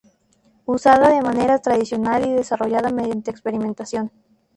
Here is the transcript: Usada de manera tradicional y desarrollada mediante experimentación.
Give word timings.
Usada 0.65 1.09
de 1.09 1.21
manera 1.21 1.59
tradicional 1.59 2.25
y 2.25 2.31
desarrollada 2.33 2.89
mediante 2.89 3.29
experimentación. 3.29 4.09